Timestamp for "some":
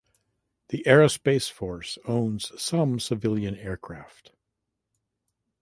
2.59-2.99